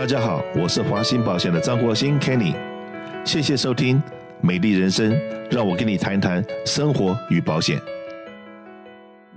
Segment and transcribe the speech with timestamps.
[0.00, 2.54] 大家好，我是华兴保险的张国兴 Kenny，
[3.22, 3.98] 谢谢收听
[4.40, 5.12] 《美丽人生》，
[5.50, 7.78] 让我跟你谈谈生活与保险。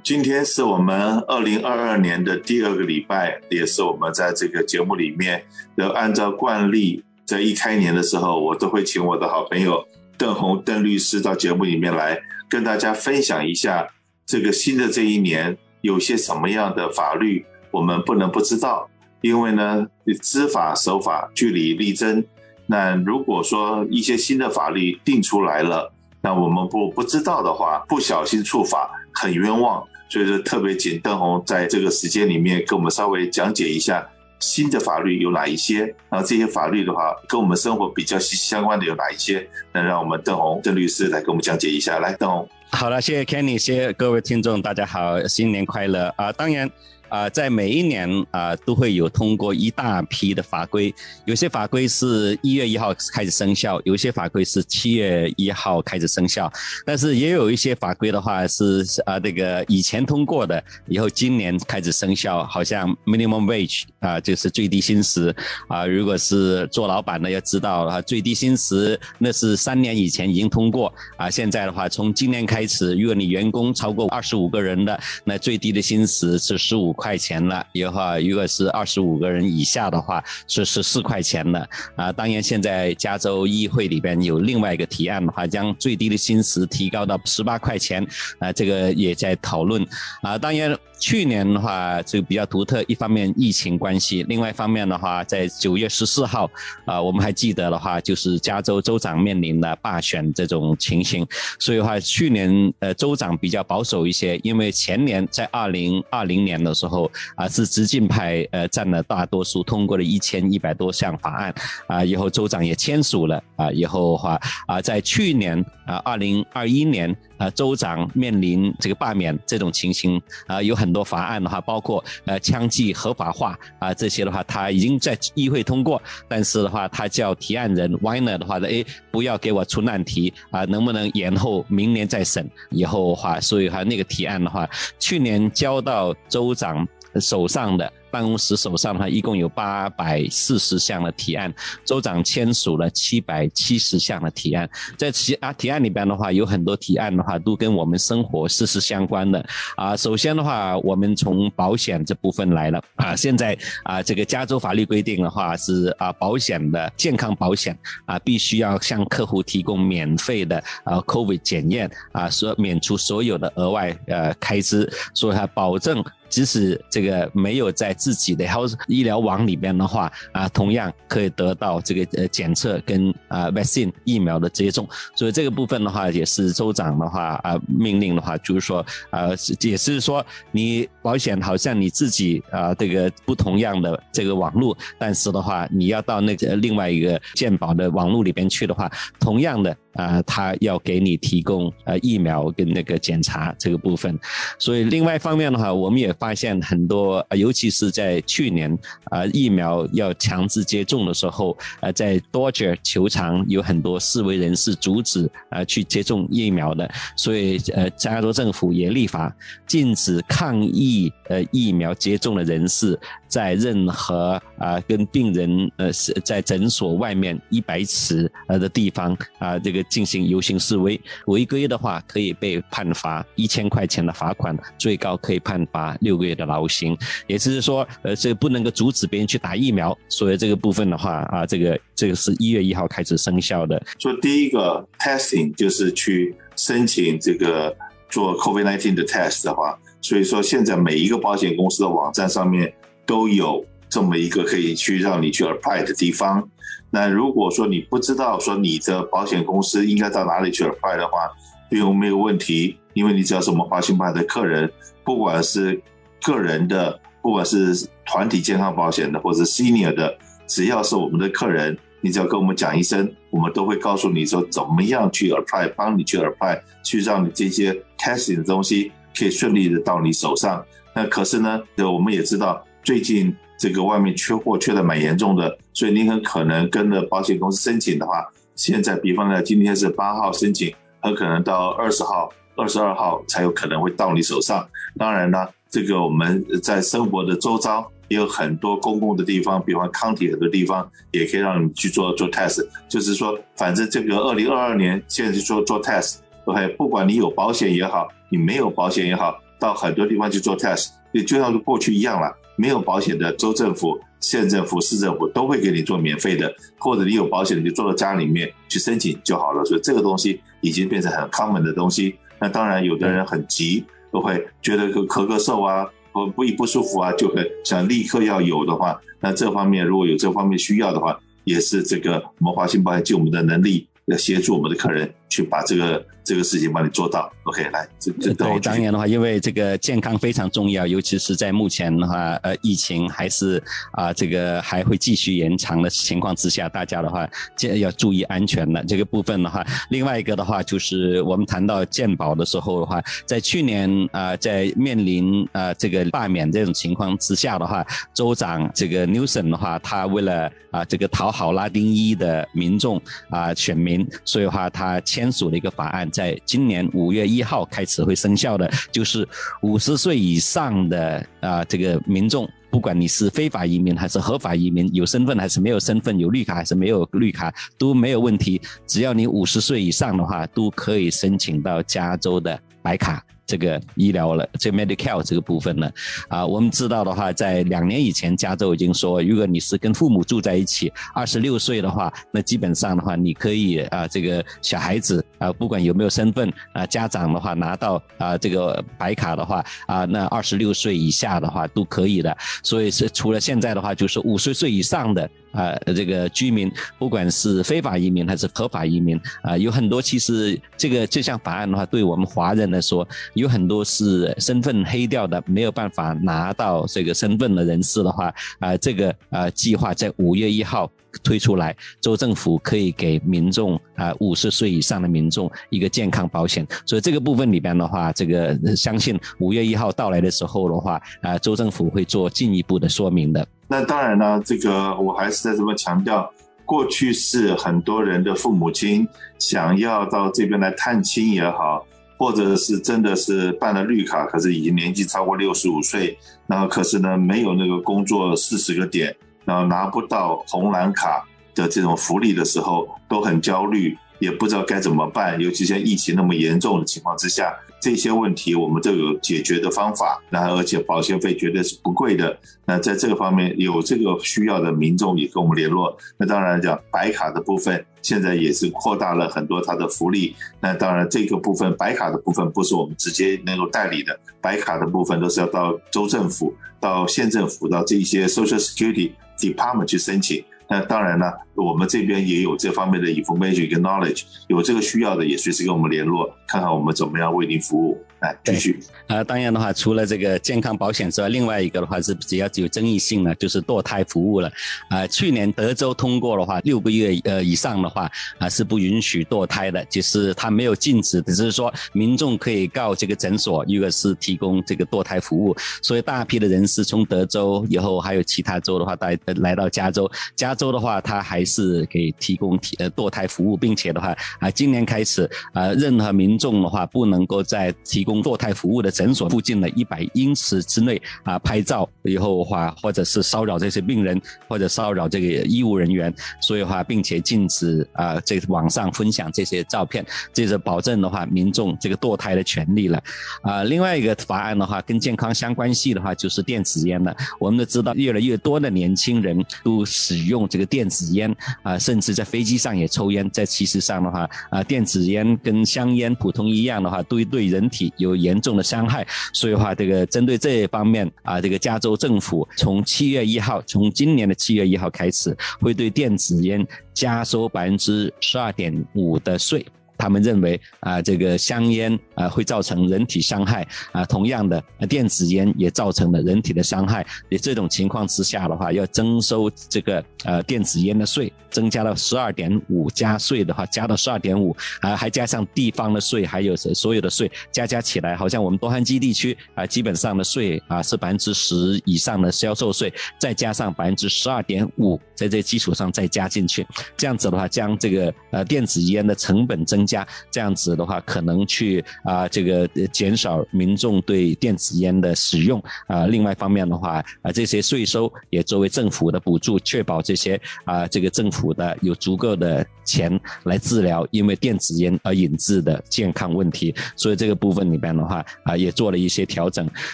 [0.04, 5.42] 今天是我们二零二二年的第二个礼拜，也是我们在这个节目里面，
[5.74, 9.84] 要按照惯例，在一开年的时候，我都会请我的好朋友
[10.16, 13.88] 邓红邓律师到节目里面来，跟大家分享一下
[14.24, 18.88] 这个新的这一年有些什么样的法律我们不能不知道。
[19.22, 19.86] 因为呢，
[20.20, 22.22] 知法守法，据理力争。
[22.66, 29.82] 那如果说一些新的法律定出来了，那我们不不知道的话，不小心触法，很冤枉。
[30.08, 34.06] 所以说，特别请邓红在这个时间里面跟我们稍微讲解一下
[34.40, 39.48] 新的法律有哪一些，然后这些法律的话跟我们生活比较息息相关的有哪一些？
[39.72, 41.98] 那让我们邓红邓律师来跟我们讲解一下。
[41.98, 42.48] 来，邓红。
[42.72, 46.32] 好了，谢谢 Kenny，谢谢各位听众，大家好，新年快乐啊！
[46.32, 46.70] 当然。
[47.12, 50.94] 啊，在每一年啊，都会有通过一大批的法规，
[51.26, 56.50] 有些法规是一月一号开始生效，有些法规是七月一号开始生效，
[56.86, 65.36] 但是也有一些法规的话是啊，这个以前通过的，以后今年开始生效，好像 minimum wage 啊，就是最低薪时
[65.68, 76.96] 啊，如果是做老板的要知道啊，最低薪时那是三年以前已经通过啊，现在的话从今年开始，如果你员工超过二十五个人的，那最低的薪时是十五。
[77.02, 82.12] 块钱了，以后如果是二十五个人以下的话，是十四块钱了啊。
[82.12, 88.06] 当然，现在加州议会里边有另外一个提案的话，将最低的薪资提高到十八块钱
[88.38, 89.84] 啊，这个也在讨论
[90.22, 90.38] 啊。
[90.38, 90.78] 当然。
[91.02, 96.48] 去年的话就比较独特，一方面疫情关系，另外一方面的话，在九月十四号，
[96.86, 101.26] 啊，我们还记得的话，就是加州州长面临的罢选这种情形，
[101.58, 111.54] 所以的话，去年呃州长比较保守一些，因为前年在二零二零年的时候后啊，是直进派呃占了大多数，通过了一千一百多项法案，
[111.88, 117.16] 啊，以后州长也签署了，啊，以后的话啊，在去年啊二零二一年。
[117.42, 132.48] 呃，州长面临这个罢免这种情形啊，有很多法案的话，包括呃枪击合法化啊这些的话，他已经在议会通过，但是的话，他叫提案人 Weiner 的话呢，哎，不要给我出难题啊，能不能延后明年再审？
[132.70, 134.68] 以后的话，所以他那个提案的话，
[135.00, 136.86] 去年交到州长
[137.20, 137.92] 手上的。
[138.12, 141.52] 办公室手上的话，一共有八百四十项的提案，
[141.84, 144.68] 州长签署了七百七十项的提案。
[144.98, 149.44] 在提啊提案里边的话，有很多提案的话都跟我们生活息息相关的
[149.76, 149.96] 啊。
[149.96, 153.16] 首先的话，我们从保险这部分来了啊。
[153.16, 166.04] 现在啊，这个加州法律规定的话是啊，保险的健康保险啊，必须要向客户提供免费的啊 COVID 检验啊，说免除所有的额外呃开支，所以它保证。
[166.28, 174.88] 即使这个没有在自己的 health 医疗网里边的话，啊，同样可以得到这个呃检测跟啊 vaccine 疫苗的接种。
[175.14, 179.28] 所以这个部分的话，也是州长的话啊命令的话，就是说啊，
[179.60, 188.90] 也是说你保险好像你自己啊这个不同样的这个网络，但是的话你要到那个另外一个健保的网络里边去的话，
[189.20, 189.76] 同样的。
[189.94, 194.18] 啊，他要给你提供呃疫苗跟那个检查这个部分，
[194.58, 209.34] 所以另外一方面的话，我们也发现很多，尤其是在去年啊疫苗要强制接种的时候，呃，在多杰球场有很多示威人士阻止啊去接种疫苗的，所以呃加州政府也立法
[209.66, 212.98] 禁止抗议呃疫苗接种的人士
[213.32, 219.82] 在任何啊跟病人呃是在诊所外面一百尺呃的地方啊这个。
[219.88, 226.96] 进行游行示威，违规的话可以被判罚一千块钱的罚款，最高可以判罚六个月的牢刑。
[227.26, 229.96] 也就是说，呃，这不能够阻止别人去打疫苗。
[230.08, 233.82] 所以这个部分的话，啊，这个这个是一月一号开始生效的。
[233.98, 237.76] 说第一个 testing 就是去申请这个
[238.08, 242.72] 做 COVID-19 的 test 的话，所以说现在每一个保险公司的网站上面
[243.06, 246.48] 都有这么一个可以去让你去 apply 的地方。
[246.90, 251.30] 那如果说你不知道说你的保险公司应该到哪里去 apply 的话，
[251.70, 254.70] 不用没有问题，因为你只要是我们华兴派的客人，
[255.02, 255.80] 不管是
[256.22, 260.14] 个人的，不管是团体健康保险的，或者 senior 的，
[260.46, 270.62] 只要是我们的客人，你只要跟我们讲一声，我们都会告诉你说怎么样去 apply，帮你去 apply，去让你这些 testing 的东西可以顺利的到你手上。
[270.94, 273.34] 那可是呢，我们也知道最近。
[273.58, 278.26] 这个外面缺货缺的蛮严重的，所以你很可能跟着保险公司申请的话，
[278.56, 284.68] 现在比方呢，今天是八号申请，很可能到二十号、二十二号才有可能会到你手上。
[284.98, 292.66] 当然呢，这个我们在生活的周遭也有很多公共的地方，比方康体很多地方也可以让你去做做 test。
[292.88, 302.36] 就是说，反正这个二零二二年现在去做做 test，OK，不管你有保险也好，你没有保险也好，到很多地方去做 test，也就像是过去一样了。
[302.56, 309.64] 没有保险的州政府、县政府、市政府都会给你做免费的，或者你有保险，你就坐到家里面去申请就好了。
[309.64, 312.16] 所以这个东西已经变成很 common 的东西。
[312.40, 326.04] 那当然，有的人很急，都会觉得咳咳嗽啊，不不不舒服啊，就会想立刻要有的话，那这方面如果有这方面需要的话，也是这个我们华信保险尽我们的能力，要协助我们的客人去把这个。
[326.24, 347.84] 这个事情帮你做到，OK，来，这这对，当然的话，因为这个健康非常重要，尤其是在目前的话，呃，疫情还是啊，这个还会继续延长的情况之下，大家的话，这要注意安全的这个部分的话，另外一个的话，就是我们谈到健保的时候的话，在去年啊，在面临啊这个罢免这种情况之下的话，
[348.14, 356.10] 州长这个 Newsom 的话，他为了啊这个讨好拉丁裔的民众啊选民，所以的话他签签署的一个法案。
[356.10, 359.26] 在今年五月一号开始会生效的，就是
[359.62, 373.24] 五十岁以上的啊，这个民众，不管你是非法移民还是合法移民，有身份还是没有身份，有绿卡还是没有绿卡都没有问题，只要你五十岁以上的话，都可以申请到加州的白卡。
[373.46, 375.90] 这个医疗了，这 Medicare 这个部分呢，
[376.28, 392.36] 啊，我们知道的话，在两年以前，加州已经说，如果你是跟父母住在一起，二十六岁的话，那基本上的话，你可以啊，这个小孩子啊，不管有没有身份啊，家长的话拿到啊这个白卡的话啊，那二十六岁以下的话都可以的。
[392.62, 395.28] 所以是除了现在的话，就是五十岁以上的。
[395.52, 410.90] 啊，这个居民不管是非法移民还是合法移民啊，有很多其实这个这项法案的话，对我们华人来说，有很多是身份黑掉的，没有办法拿到这个身份的人士的话，啊，这个啊计划在五月一号
[411.22, 423.46] 推出来，州政府可以给民众啊五十岁以上的民众一个健康保险，所以这个部分里边的话，这个相信五月一号到来的时候的话，啊，州政府会做进一步的说明的。
[423.72, 426.30] 那当然呢，这个我还是在这么强调，
[426.66, 429.08] 过去是很多人的父母亲
[429.38, 431.82] 想要到这边来探亲也好，
[432.18, 439.16] 或者是真的是办了绿卡，可是已经年纪超过六十五岁，然后可是呢没有那个工作四十个点，
[439.46, 447.52] 然后拿不到红蓝卡的这种福利的时候，都很焦虑，也不知道该怎么办，尤其像疫情那么严重的情况之下。
[447.80, 452.38] 这些问题我们都有解决的方法，那而且保险费绝对是不贵的。
[452.64, 455.98] 那在这个方面有这个需要的民众也跟我们联络。
[456.16, 460.36] 那当然讲白卡的部分，现在也是扩大了很多它的福利。
[460.60, 469.10] 那当然这个部分白卡的部分不是我们直接能够代理的，白卡的部分都是要到州政府、到县政府、到这些 Social Security
[469.40, 470.44] Department 去申请。
[470.72, 478.02] 那当然呢，我们这边也有这方面的 information 跟 knowledge，有这个需要的也随时跟我们联络，看看我们怎么样为您服务。
[478.22, 478.78] 来继续
[479.08, 484.50] 啊，当然的话，除了这个健康保险之外，另外一个的话是比较有争议性的，就是堕胎服务了。
[484.88, 488.08] 啊，去年德州通过的话，六个月呃以上的话
[488.38, 495.54] 啊是不允许堕胎的，就是它没有禁止，只是说民众可以告这个诊所，如果是提供这个堕胎服务。
[495.82, 508.11] 所以大批的人士从德州以后还有其他州的话，来来到加州，加州的话它还是给提供提呃堕胎服务，并且的话啊，今年开始啊，任何民众的话不能够再提供。
[508.12, 523.02] 供堕胎服务的诊所附近的一百英尺之内啊，拍照以后的话，或者是骚扰这些病人，或者骚扰这个医务人员，所以的话，并且禁止啊，这网上分享这些照片，这是保证的话，民众这个堕胎的权利了。
[523.40, 527.16] 啊，另外一个法案的话，跟健康相关系的话，就是电子烟了。
[527.40, 533.28] 我们都知道，越来越多的年轻人都使用这个电子烟啊，甚至在飞机上也抽烟。
[533.30, 537.90] 在其实上的话，啊，电子烟跟香烟普通一样的话，对对人体。
[538.02, 549.64] 有严重的伤害，所以话这个针对这一方面啊，这个加州政府从七月一号，从今年的七月一号开始，会对电子烟加收百分之十二点五的税。
[550.02, 557.06] 他们认为啊，这个香烟啊会造成人体伤害啊，同样的电子烟也造成了人体的伤害。
[557.30, 576.66] 在这种情况之下的话，要征收这个呃电子烟的税，增加了十二点五加税的话，加到十二点五啊，还加上地方的税，还有所有的税，加加起来，好像我们多汉基地区啊，基本上的税啊是百分之十以上的销售税，再加上百分之十二点五，在这基础上再加进去，
[576.96, 579.91] 这样子的话，将这个呃电子烟的成本增加。
[579.92, 586.06] 加，这样子的话可能去啊这个减少民众对电子烟的使用啊。
[586.06, 596.74] 另外一方面的话啊，这些税收也作为政府的补助，确保这些啊这个政府的有足够的钱来治疗因为电子烟而引致的健康问题。
[596.96, 599.68] 所以这个部分里边的话啊，也做了一些调整。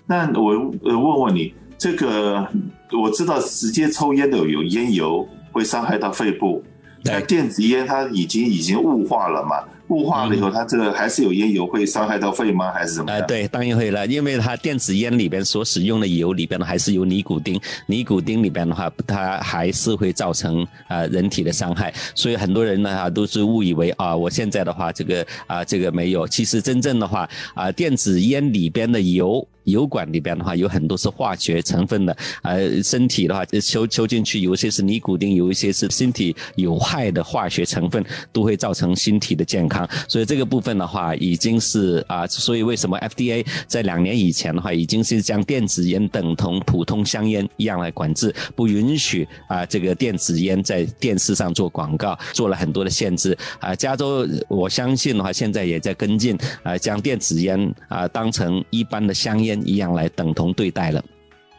[0.06, 0.52] 那我
[0.84, 2.46] 呃问问你，这个
[2.92, 6.62] 我知道直接抽烟的有烟油会伤害到肺部。
[7.04, 9.64] 那电子烟它已经已经雾化了嘛？
[9.88, 12.70] 雾化了以后，它这个还是有烟油会伤害到肺吗？
[12.72, 13.10] 还是什么？
[13.10, 21.92] 呃，对，当然会了，因为它电子烟里边所使用的油里边呢，还是有尼古丁，尼古丁里边的话，它还是会造成啊人体的伤害。
[22.14, 29.46] 所以很多人呢啊都是误以为啊，我现在的话这个啊这个没有，其实真正的话啊电子烟里边的油。
[29.68, 39.88] 油管里边的话有很多是化学成分的，呃，身体的话抽抽进去，有一些是尼古丁，有一些是身体有害的化学成分，都会造成身体的健康。
[40.08, 53.36] 所以这个部分的话，已经是啊，所以为什么 FDA 在两年以前的话，已经是将电子烟等同普通香烟一样来管制，不允许啊这个电子烟在电视上做广告，做了很多的限制。
[53.60, 59.57] 啊，加州我相信的话，现在也在跟进，啊，将电子烟啊当成一般的香烟。
[59.64, 61.02] 一样来等同对待了，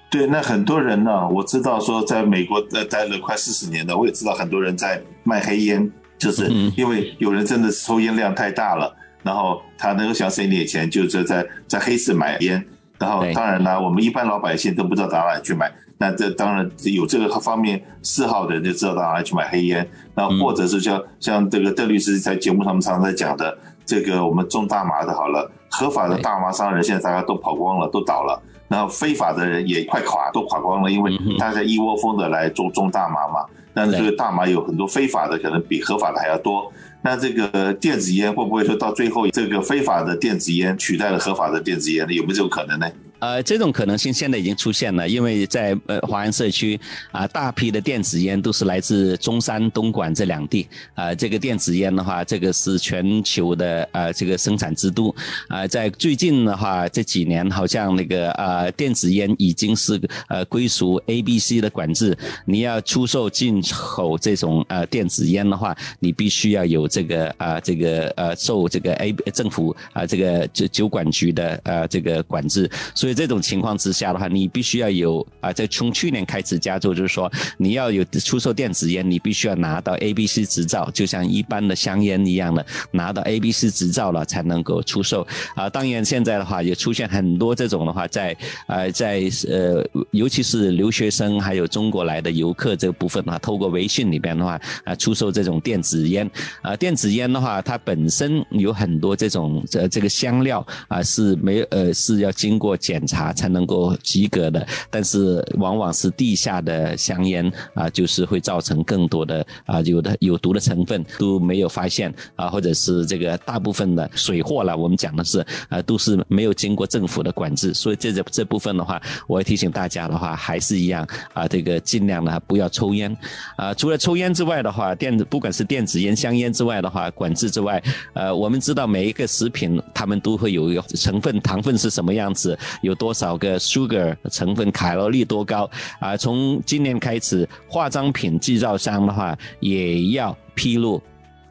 [0.09, 12.63] 对，那很多人呢，我知道说在美国待待了快四十年了，我也知道很多人在卖黑烟，就是因为有人真的抽烟量太大了，然后他能够想省一点钱，就是在在黑市买烟，
[12.97, 23.57] 然后当然呢，我们一般老百姓都不知道到哪里去买，那这当然有这个方面嗜好的人就知道到哪里去买黑烟，那或者是像像这个邓律师在节目上面常常在讲的。
[23.85, 33.45] 这个我们种大麻的，好了，合法的大麻商人现在大家都跑光了，都倒了，然后非法的人也快垮，都垮光了，因为大家一窝蜂的来种种大麻嘛。
[33.73, 36.71] 但是这个大麻有很多非法的，可能比合法的还要多。
[37.01, 42.13] 那这个电子烟会不会说到最后，这个非法的电子烟取代了合法的电子烟呢？
[42.13, 42.87] 有没有这种可能呢？
[43.19, 46.79] 呃，这种可能性现在已经出现了，因为在呃华安社区
[47.11, 51.13] 啊，大批的电子烟都是来自中山、东莞这两地啊。
[51.13, 55.13] 这个电子烟的话，这个是全球的呃这个生产之都
[55.49, 55.67] 啊。
[55.67, 59.99] 在最近的话，这几年好像那个呃电子烟已经是
[60.29, 62.17] 呃归属 A、B、C 的管制。
[62.45, 73.08] 你要出售进口这种呃电子烟的话，你必须要有这个啊这个呃受这个 A 政府啊这个酒酒管局的呃这个管制，所以。
[73.13, 85.27] 在这种情况之下的话，你必须要有啊，在从去年开始加州就是说，你要有出售电子烟，你必须要拿到 A、B、C 执照，就像一般的香烟一样的，拿到 A、B、C 执照了才能够出售。
[85.55, 88.37] 啊，当然现在的话也出现很多这种的话，在
[88.67, 96.29] 呃在呃，尤其是留学生还有中国来的游客这个部分的话，透过微信里边的话啊，出售这种电子烟。
[96.61, 102.98] 啊，电子烟的话，它本身有很多这种这这个香料啊，是没呃是要经过检。
[102.99, 115.39] 检查才能够及格的，但是往往是地下的香烟啊，就是会造成更多的啊有的有毒的成分都没有发现啊，或者是这个大部分的水货了，我们讲的是
[115.69, 123.15] 啊都是没有经过政府的管制，所以这这这部分的话，我要提醒大家的话，还是一样啊，这个尽量呢不要抽烟
[123.55, 123.73] 啊。
[123.73, 127.81] 除了抽烟之外的话，电子不管是电子烟、香烟之外的话，管制之外，
[128.13, 132.57] 呃，我们知道每一个食品他们都会有一个成分，糖分是什么样子。
[132.89, 135.69] 有多少个 sugar 成分，卡路里多高
[135.99, 136.17] 啊？
[136.17, 141.01] 从今年开始，化妆品制造商的话也要披露。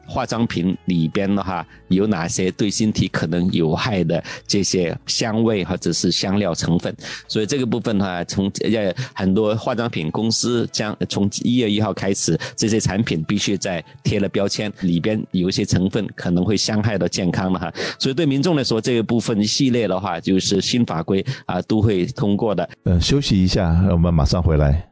[0.09, 6.93] 化妆品里边的话，有哪些对身体可能有害的这些香味或者是香料成分？
[7.27, 17.71] 所以这个部分的话，从呃很多化妆品公司将从一月一号开始，这些产品必须在贴了标签，里边有一些成分可能会伤害到健康的哈。
[17.99, 22.67] 所以对民众来说，这个部分系列的话，就是新法规啊都会通过的。
[22.85, 24.88] 嗯，休息一下，我们马上回来。